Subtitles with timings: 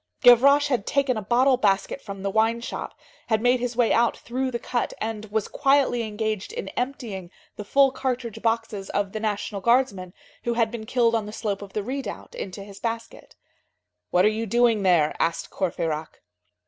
[0.23, 2.95] Gavroche had taken a bottle basket from the wine shop,
[3.27, 7.63] had made his way out through the cut, and was quietly engaged in emptying the
[7.63, 10.11] full cartridge boxes of the National Guardsmen
[10.43, 13.35] who had been killed on the slope of the redoubt, into his basket.
[14.09, 16.23] "What are you doing there?" asked Courfeyrac.